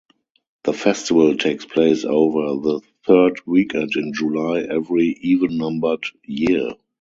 [0.63, 6.71] The festival takes place over the third weekend in July every even-numbered year.